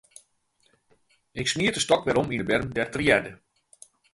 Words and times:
Ik 1.41 1.47
smiet 1.51 1.73
de 1.75 1.81
stôk 1.85 2.03
werom 2.05 2.29
yn 2.35 2.41
'e 2.43 2.47
berm, 2.49 2.69
dêr't 2.75 2.97
er 2.97 3.03
hearde. 3.05 3.31